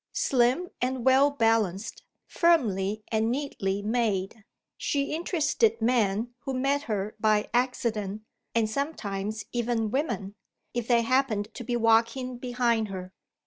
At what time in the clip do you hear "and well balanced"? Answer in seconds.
0.81-2.01